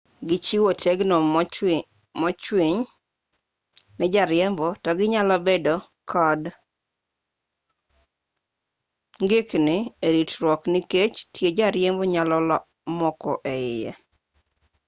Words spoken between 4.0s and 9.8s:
jariembo to ginyalo bedo kod ng'ikni